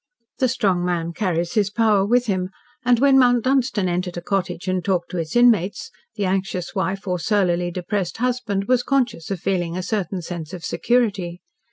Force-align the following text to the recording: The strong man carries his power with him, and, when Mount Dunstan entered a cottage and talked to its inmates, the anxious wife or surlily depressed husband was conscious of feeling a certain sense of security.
The 0.39 0.47
strong 0.47 0.83
man 0.83 1.13
carries 1.13 1.53
his 1.53 1.69
power 1.69 2.03
with 2.03 2.25
him, 2.25 2.49
and, 2.83 2.97
when 2.97 3.19
Mount 3.19 3.43
Dunstan 3.43 3.87
entered 3.87 4.17
a 4.17 4.21
cottage 4.23 4.67
and 4.67 4.83
talked 4.83 5.11
to 5.11 5.19
its 5.19 5.35
inmates, 5.35 5.91
the 6.15 6.25
anxious 6.25 6.73
wife 6.73 7.07
or 7.07 7.19
surlily 7.19 7.69
depressed 7.69 8.17
husband 8.17 8.63
was 8.67 8.81
conscious 8.81 9.29
of 9.29 9.41
feeling 9.41 9.77
a 9.77 9.83
certain 9.83 10.23
sense 10.23 10.53
of 10.53 10.65
security. 10.65 11.39